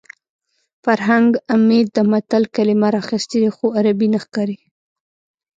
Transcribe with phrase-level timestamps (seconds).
[0.83, 4.57] فرهنګ عمید د متل کلمه راخیستې خو عربي نه ښکاري